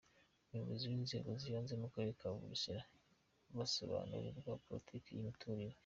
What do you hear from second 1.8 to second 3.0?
mu Karere ka Bugesera